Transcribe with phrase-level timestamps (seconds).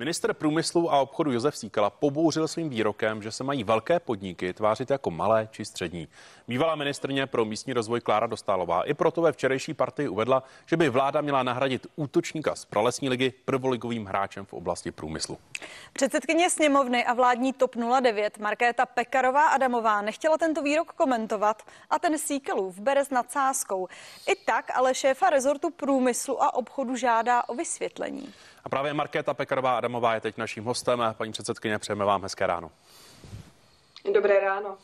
[0.00, 4.90] Minister průmyslu a obchodu Josef Síkala pobouřil svým výrokem, že se mají velké podniky tvářit
[4.90, 6.08] jako malé či střední.
[6.48, 10.88] Bývalá ministrně pro místní rozvoj Klára Dostálová i proto ve včerejší partii uvedla, že by
[10.88, 15.38] vláda měla nahradit útočníka z pralesní ligy prvoligovým hráčem v oblasti průmyslu.
[15.92, 22.18] Předsedkyně sněmovny a vládní TOP 09 Markéta Pekarová Adamová nechtěla tento výrok komentovat a ten
[22.18, 23.88] Síkelův bere s nadsázkou.
[24.28, 28.34] I tak ale šéfa rezortu průmyslu a obchodu žádá o vysvětlení.
[28.68, 31.02] A právě Markéta Pekarová Adamová je teď naším hostem.
[31.12, 32.70] Paní předsedkyně, přejeme vám hezké ráno.
[34.14, 34.76] Dobré ráno.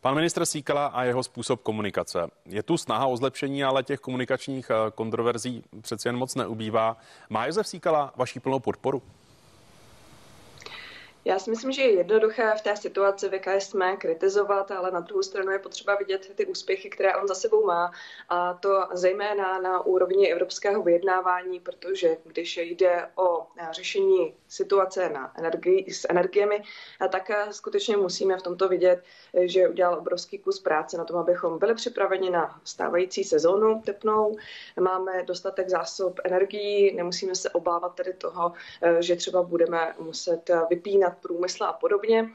[0.00, 2.30] Pan ministr Síkala a jeho způsob komunikace.
[2.46, 6.96] Je tu snaha o zlepšení, ale těch komunikačních eh, kontroverzí přeci jen moc neubývá.
[7.30, 9.02] Má Josef Síkala vaší plnou podporu?
[11.28, 15.00] Já si myslím, že je jednoduché v té situaci, v jaké jsme, kritizovat, ale na
[15.00, 17.92] druhou stranu je potřeba vidět ty úspěchy, které on za sebou má.
[18.28, 25.92] A to zejména na úrovni evropského vyjednávání, protože když jde o řešení situace na energii,
[25.92, 26.62] s energiemi,
[27.12, 29.02] tak skutečně musíme v tomto vidět,
[29.40, 34.36] že udělal obrovský kus práce na tom, abychom byli připraveni na stávající sezónu tepnou.
[34.80, 38.52] Máme dostatek zásob energií, nemusíme se obávat tedy toho,
[39.00, 42.30] že třeba budeme muset vypínat průmysl a podobně.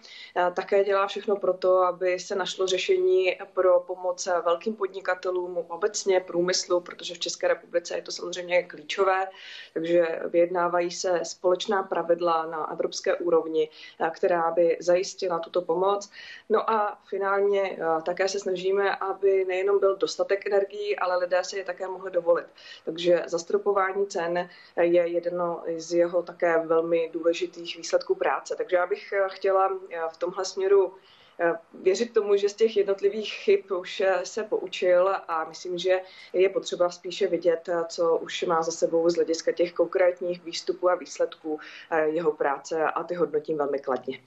[0.54, 6.80] Také dělá všechno pro to, aby se našlo řešení pro pomoc velkým podnikatelům, obecně průmyslu,
[6.80, 9.28] protože v České republice je to samozřejmě klíčové,
[9.74, 13.70] takže vyjednávají se společná pravidla na evropské úrovni,
[14.12, 16.10] která by zajistila tuto pomoc.
[16.50, 21.64] No a finálně také se snažíme, aby nejenom byl dostatek energií, ale lidé si je
[21.64, 22.48] také mohli dovolit.
[22.86, 24.50] Takže zastropování cen
[24.82, 28.56] je jedno z jeho také velmi důležitých výsledků práce.
[28.64, 30.94] Takže já bych eh, chtěla eh, v tomhle směru
[31.40, 36.02] eh, věřit tomu, že z těch jednotlivých chyb už se poučil a myslím, že
[36.34, 40.96] je potřeba spíše vidět, co už má za sebou z hlediska těch konkrétních výstupů a
[40.96, 41.60] výsledků
[42.06, 44.20] jeho práce a ty hodnotím velmi kladně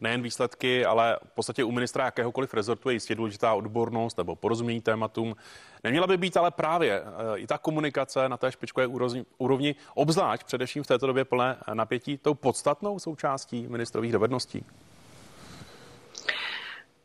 [0.00, 4.80] nejen výsledky, ale v podstatě u ministra jakéhokoliv rezortu je jistě důležitá odbornost nebo porozumění
[4.80, 5.36] tématům.
[5.84, 8.86] Neměla by být ale právě eh, i ta komunikace na té špičkové
[9.38, 14.64] úrovni, obzvlášť především v této době plné napětí, tou podstatnou součástí ministrových dovedností?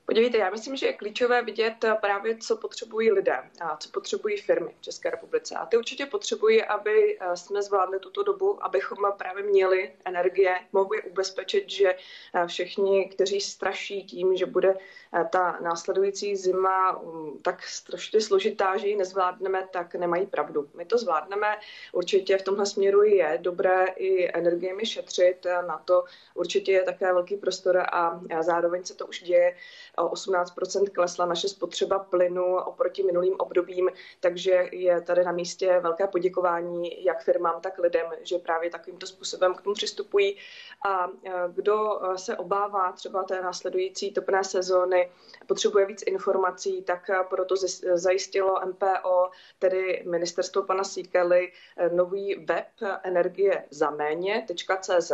[0.06, 4.38] Podívejte, já myslím, že je klíčové vidět eh, právě, co potřebují lidé a co potřebují
[4.38, 5.56] firmy v České republice.
[5.56, 11.02] A ty určitě potřebují, aby eh, jsme zvládli tuto dobu, abychom právě měli energie, mohli
[11.02, 11.96] ubezpečit, že
[12.34, 14.78] eh, všichni, kteří straší tím, že bude
[15.30, 20.70] ta následující zima mm, tak strašně složitá, že ji nezvládneme, tak nemají pravdu.
[20.74, 21.58] My to zvládneme.
[21.92, 25.46] Určitě v tomhle směru je dobré i energiemi šetřit.
[25.68, 29.56] Na to určitě je také velký prostor a zároveň se to už děje
[29.98, 33.90] o 18% klesla naše spotřeba plynu oproti minulým obdobím,
[34.20, 39.54] takže je tady na místě velké poděkování jak firmám, tak lidem, že právě takovýmto způsobem
[39.54, 40.38] k tomu přistupují.
[40.88, 45.12] A e, kdo e, se obává třeba té následující topné sezóny,
[45.48, 47.56] potřebuje víc informací, tak e, proto
[47.94, 49.30] zajistilo MPO,
[49.60, 51.52] tedy ministerstvo pana Síkely,
[51.94, 52.68] nový web
[53.04, 55.12] energie za méně.cz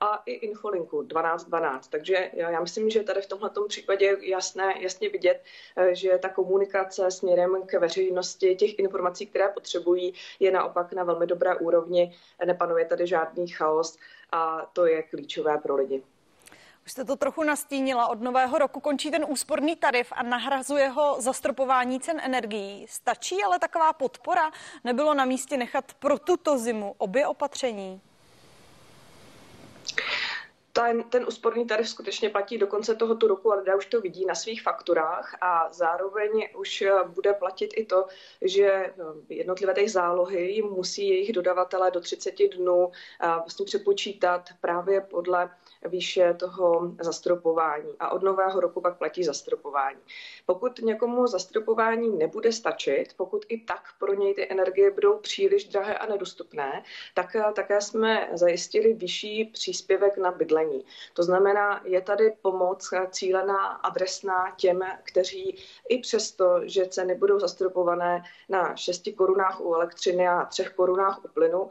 [0.00, 1.88] a i infolinku 1212.
[1.88, 5.44] Takže já myslím, že tady v tomto případě jasné, jasně vidět,
[5.76, 11.26] eh, že ta komunikace směrem k veřejnosti těch informací, které potřebují, je naopak na velmi
[11.26, 12.14] dobré úrovni.
[12.44, 13.98] Nepanuje tady žádný chaos
[14.32, 16.02] a to je klíčové pro lidi.
[16.86, 18.08] Už jste to trochu nastínila.
[18.08, 22.86] Od nového roku končí ten úsporný tarif a nahrazuje ho zastropování cen energií.
[22.88, 24.50] Stačí ale taková podpora?
[24.84, 28.00] Nebylo na místě nechat pro tuto zimu obě opatření?
[30.76, 34.26] Ten, ten úsporný tarif skutečně platí do konce tohoto roku a lidé už to vidí
[34.26, 38.06] na svých fakturách a zároveň už bude platit i to,
[38.42, 42.90] že no, jednotlivé těch zálohy musí jejich dodavatelé do 30 dnů
[43.22, 45.50] vlastně přepočítat právě podle
[45.88, 50.00] výše toho zastropování a od nového roku pak platí zastropování.
[50.46, 55.98] Pokud někomu zastropování nebude stačit, pokud i tak pro něj ty energie budou příliš drahé
[55.98, 56.82] a nedostupné,
[57.14, 60.65] tak také jsme zajistili vyšší příspěvek na bydlení.
[61.14, 65.58] To znamená, je tady pomoc cílená, adresná těm, kteří
[65.88, 71.28] i přesto, že ceny budou zastropované na 6 korunách u elektřiny a 3 korunách u
[71.28, 71.68] plynu,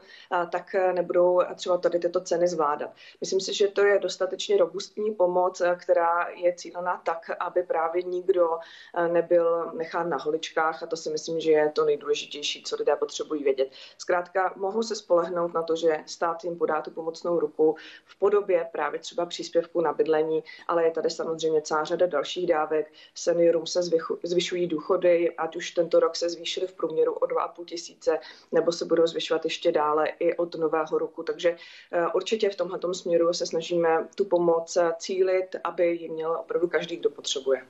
[0.50, 2.90] tak nebudou třeba tady tyto ceny zvládat.
[3.20, 8.02] Myslím si, že to je dostatečně robustní pomoc, eh, která je cílená tak, aby právě
[8.02, 8.58] nikdo
[8.94, 12.96] eh, nebyl nechán na holičkách a to si myslím, že je to nejdůležitější, co lidé
[12.96, 13.68] potřebují vědět.
[13.98, 18.68] Zkrátka mohou se spolehnout na to, že stát jim podá tu pomocnou ruku v podobě
[18.72, 22.92] právě právě třeba příspěvku na bydlení, ale je tady samozřejmě celá řada dalších dávek.
[23.14, 23.80] Seniorům se
[24.22, 28.18] zvyšují důchody, ať už tento rok se zvýšily v průměru o 2,5 tisíce,
[28.52, 31.22] nebo se budou zvyšovat ještě dále i od nového roku.
[31.22, 31.56] Takže
[31.92, 36.96] eh, určitě v tomhle směru se snažíme tu pomoc cílit, aby ji měl opravdu každý,
[36.96, 37.62] kdo potřebuje.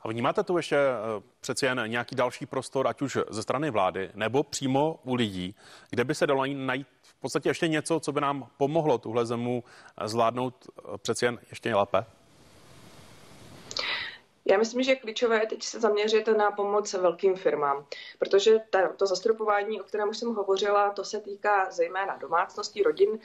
[0.00, 4.10] A vnímáte tu ještě eh, přeci jen nějaký další prostor, ať už ze strany vlády,
[4.14, 5.54] nebo přímo u lidí,
[5.90, 6.86] kde by se dalo najít
[7.24, 11.74] podstatě ještě něco, co by nám pomohlo tuhle zemu eh, zvládnout eh, přeci jen ještě
[11.74, 12.04] lépe?
[14.46, 17.86] Já myslím, že klíčové je teď se zaměřit na pomoc velkým firmám,
[18.18, 23.18] protože ta, to zastropování, o kterém už jsem hovořila, to se týká zejména domácností, rodin,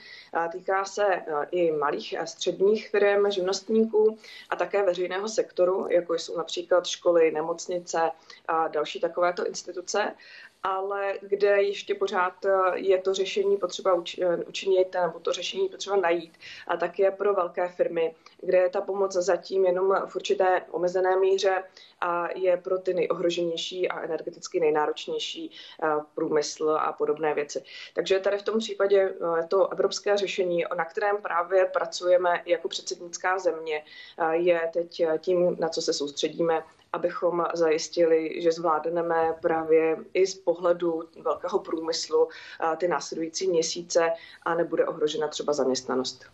[0.52, 4.18] týká se e, i malých a středních firm, živnostníků
[4.50, 8.10] a také veřejného sektoru, jako jsou například školy, nemocnice
[8.48, 10.14] a další takovéto instituce
[10.62, 15.96] ale kde ještě pořád eh, je to řešení potřeba eh, učinit nebo to řešení potřeba
[15.96, 16.38] najít.
[16.66, 21.16] A tak je pro velké firmy, kde je ta pomoc zatím jenom v určité omezené
[21.16, 21.64] míře
[22.00, 25.50] a je pro ty nejohroženější a energeticky nejnáročnější
[25.82, 27.62] eh, průmysl a podobné věci.
[27.94, 29.14] Takže tady v tom případě
[29.48, 33.84] to evropské řešení, na kterém právě pracujeme jako předsednická země,
[34.32, 36.62] je teď tím, na co se soustředíme
[36.92, 42.28] abychom zajistili, že zvládneme právě i z pohledu velkého průmyslu
[42.76, 46.24] ty následující měsíce a nebude ohrožena třeba zaměstnanost.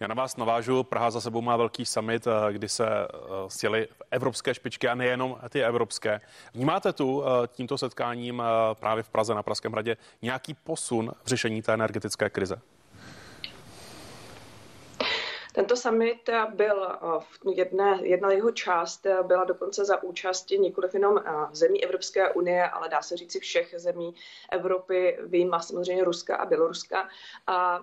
[0.00, 0.82] Já na vás navážu.
[0.82, 2.86] Praha za sebou má velký summit, kdy se
[3.48, 6.20] sjeli evropské špičky a nejenom ty evropské.
[6.54, 8.42] Vnímáte tu tímto setkáním
[8.74, 12.60] právě v Praze na Pražském hradě nějaký posun v řešení té energetické krize?
[15.56, 20.94] Tento summit byl eh, v jedné, jedna jeho část eh, byla dokonce za účasti nikoliv
[20.94, 24.14] jenom eh, zemí Evropské unie, ale dá se říci všech zemí
[24.52, 27.08] Evropy, výjima samozřejmě Ruska a Běloruska
[27.46, 27.82] a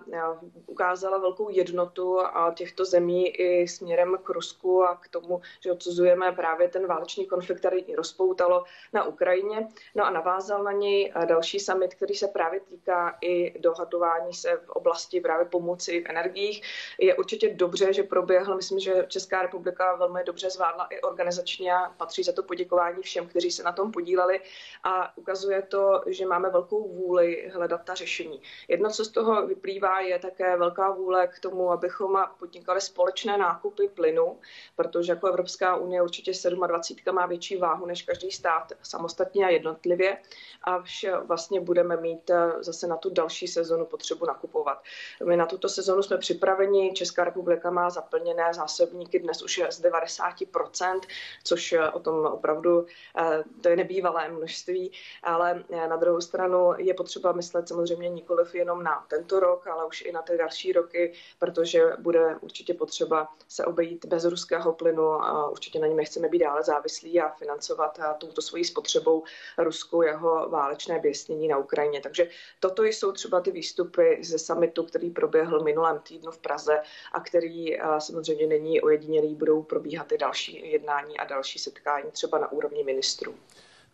[0.66, 2.18] ukázala velkou jednotu
[2.54, 7.58] těchto zemí i směrem k Rusku a k tomu, že odsuzujeme právě ten válečný konflikt,
[7.58, 9.68] který rozpoutalo na Ukrajině.
[9.94, 14.70] No a navázal na něj další summit, který se právě týká i dohadování se v
[14.70, 16.62] oblasti právě pomoci v energiích.
[16.98, 18.56] Je určitě dobře, že proběhl.
[18.56, 23.26] Myslím, že Česká republika velmi dobře zvládla i organizačně a patří za to poděkování všem,
[23.26, 24.40] kteří se na tom podíleli
[24.84, 28.42] a ukazuje to, že máme velkou vůli hledat ta řešení.
[28.68, 33.88] Jedno, co z toho vyplývá, je také velká vůle k tomu, abychom podnikali společné nákupy
[33.88, 34.38] plynu,
[34.76, 40.18] protože jako Evropská unie určitě 27 má větší váhu než každý stát samostatně a jednotlivě
[40.64, 44.82] a vše vlastně budeme mít eh, zase na tu další sezonu potřebu nakupovat.
[45.24, 49.82] My na tuto sezonu jsme připraveni, Česká republika republika má zaplněné zásobníky dnes už z
[49.82, 51.00] 90%,
[51.44, 52.86] což o tom opravdu
[53.18, 54.92] eh, to je nebývalé množství,
[55.22, 59.86] ale eh, na druhou stranu je potřeba myslet samozřejmě nikoliv jenom na tento rok, ale
[59.86, 65.08] už i na ty další roky, protože bude určitě potřeba se obejít bez ruského plynu
[65.08, 69.24] a určitě na něm nechceme být dále závislí a financovat eh, touto svojí spotřebou
[69.58, 72.00] Rusku jeho válečné běsnění na Ukrajině.
[72.00, 72.28] Takže
[72.60, 77.43] toto jsou třeba ty výstupy ze summitu, který proběhl minulém týdnu v Praze a který
[77.44, 82.84] který samozřejmě není ojedinělý, budou probíhat i další jednání a další setkání třeba na úrovni
[82.84, 83.34] ministrů.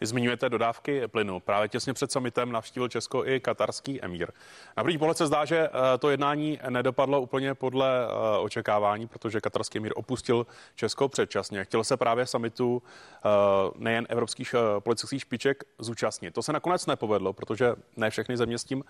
[0.00, 1.40] Vy zmiňujete dodávky plynu.
[1.40, 4.28] Právě těsně před summitem navštívil Česko i katarský emír.
[4.76, 9.40] Na první pohled se zdá, že eh, to jednání nedopadlo úplně podle eh, očekávání, protože
[9.40, 11.64] katarský emír opustil Česko předčasně.
[11.64, 13.28] Chtěl se právě summitu eh,
[13.76, 16.34] nejen evropských politických špiček zúčastnit.
[16.34, 18.84] To se nakonec nepovedlo, protože ne všechny země s tím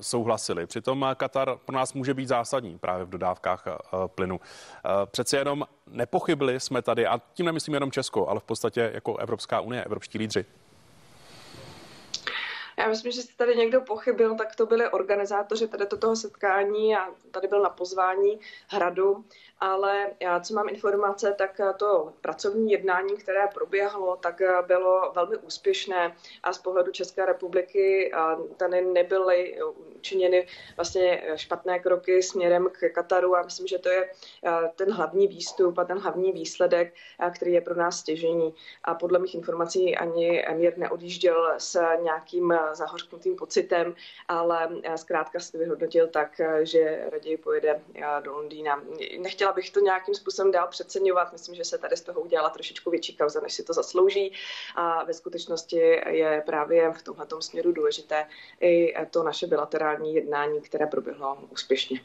[0.00, 0.66] souhlasily.
[0.66, 3.64] Přitom Katar pro nás může být zásadní právě v dodávkách
[4.06, 4.40] plynu.
[5.10, 9.60] Přece jenom nepochybili jsme tady, a tím nemyslím jenom Česko, ale v podstatě jako Evropská
[9.60, 10.44] unie, evropští lídři.
[12.78, 17.08] Já myslím, že jste tady někdo pochybil, tak to byli organizátoři tady toho setkání a
[17.30, 19.24] tady byl na pozvání hradu
[19.62, 26.16] ale já, co mám informace, tak to pracovní jednání, které proběhlo, tak bylo velmi úspěšné
[26.42, 28.12] a z pohledu České republiky
[28.56, 29.58] tady nebyly
[29.96, 34.10] učiněny vlastně špatné kroky směrem k Kataru a myslím, že to je
[34.76, 36.94] ten hlavní výstup a ten hlavní výsledek,
[37.34, 38.54] který je pro nás stěžení.
[38.84, 43.94] A podle mých informací ani Emir neodjížděl s nějakým zahořknutým pocitem,
[44.28, 47.80] ale zkrátka si vyhodnotil tak, že raději pojede
[48.20, 48.82] do Londýna.
[49.18, 51.32] Nechtěla bych to nějakým způsobem dál přeceňovat.
[51.32, 54.32] Myslím, že se tady z toho udělala trošičku větší kauza, než si to zaslouží.
[54.74, 55.76] A ve skutečnosti
[56.08, 58.26] je právě v tomhle směru důležité
[58.60, 62.00] i to naše bilaterální jednání, které proběhlo úspěšně.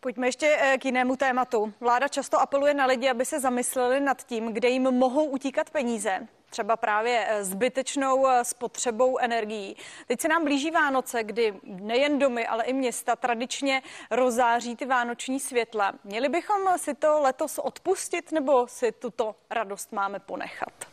[0.00, 1.72] Pojďme ještě eh, k jinému tématu.
[1.80, 6.28] Vláda často apeluje na lidi, aby se zamysleli nad tím, kde jim mohou utíkat peníze.
[6.52, 9.76] Třeba právě eh, zbytečnou eh, spotřebou energií.
[10.06, 15.40] Teď se nám blíží Vánoce, kdy nejen domy, ale i města tradičně rozáří ty vánoční
[15.40, 15.92] světla.
[16.04, 20.91] Měli bychom si to letos odpustit nebo si tuto radost máme ponechat?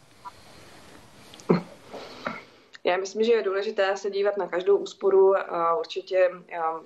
[2.84, 5.34] Já myslím, že je důležité se dívat na každou úsporu.
[5.80, 6.30] Určitě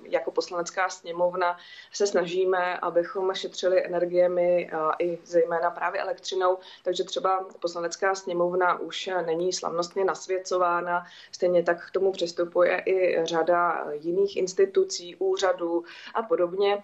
[0.02, 1.56] jako poslanecká sněmovna
[1.92, 9.52] se snažíme, abychom šetřili energiemi i zejména právě elektřinou, takže třeba poslanecká sněmovna už není
[9.52, 11.06] slavnostně nasvěcována.
[11.32, 15.84] Stejně tak k tomu přistupuje i řada jiných institucí, úřadů
[16.14, 16.82] a podobně.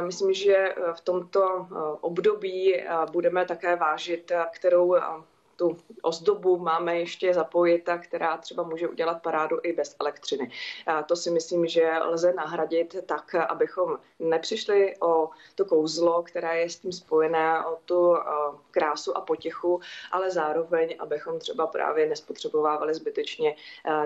[0.00, 1.66] Myslím, že v tomto
[2.00, 4.96] období budeme také vážit, kterou
[5.56, 10.50] tu ozdobu máme ještě zapojit, která třeba může udělat parádu i bez elektřiny.
[10.86, 16.70] A to si myslím, že lze nahradit tak, abychom nepřišli o to kouzlo, které je
[16.70, 18.16] s tím spojené, o tu
[18.70, 19.80] krásu a potěchu,
[20.12, 23.56] ale zároveň, abychom třeba právě nespotřebovávali zbytečně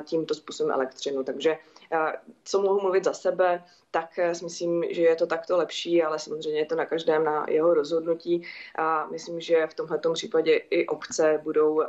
[0.05, 1.25] tímto způsobem elektřinu.
[1.25, 1.59] Takže
[2.45, 6.61] co mohu mluvit za sebe, tak si myslím, že je to takto lepší, ale samozřejmě
[6.61, 8.43] je to na každém na jeho rozhodnutí
[8.75, 11.83] a myslím, že v tomto případě i obce budou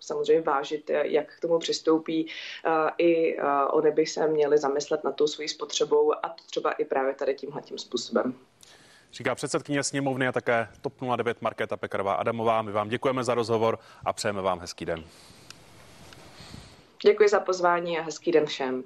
[0.00, 2.26] samozřejmě vážit, jak k tomu přistoupí.
[2.98, 3.36] I
[3.70, 7.78] oni by se měli zamyslet na tou svojí spotřebou a třeba i právě tady tímhletím
[7.78, 8.34] způsobem.
[9.12, 12.62] Říká předsedkyně sněmovny a také TOP 09 Markéta Pekarová Adamová.
[12.62, 15.04] My vám děkujeme za rozhovor a přejeme vám hezký den.
[17.04, 18.84] Děkuji za pozvání a hezký den všem.